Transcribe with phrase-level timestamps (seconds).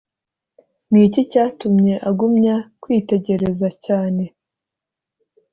[0.91, 4.23] Niki cyatumye agumya kwitegereza cyane